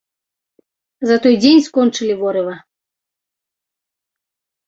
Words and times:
За 1.09 1.15
той 1.25 1.35
дзень 1.43 1.59
скончылі 1.67 2.15
ворыва. 2.21 2.55